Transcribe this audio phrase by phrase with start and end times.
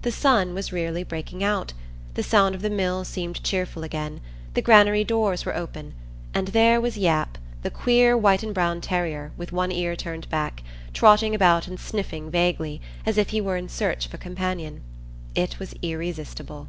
[0.00, 1.74] The sun was really breaking out;
[2.14, 4.22] the sound of the mill seemed cheerful again;
[4.54, 5.92] the granary doors were open;
[6.32, 10.62] and there was Yap, the queer white and brown terrier, with one ear turned back,
[10.94, 14.80] trotting about and sniffing vaguely, as if he were in search of a companion.
[15.34, 16.68] It was irresistible.